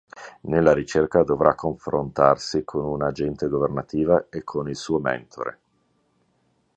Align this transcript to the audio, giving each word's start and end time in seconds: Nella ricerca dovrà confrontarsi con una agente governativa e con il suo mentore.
Nella 0.49 0.73
ricerca 0.73 1.21
dovrà 1.21 1.53
confrontarsi 1.53 2.63
con 2.63 2.85
una 2.85 3.09
agente 3.09 3.47
governativa 3.47 4.29
e 4.31 4.43
con 4.43 4.67
il 4.67 4.75
suo 4.75 4.97
mentore. 4.97 5.59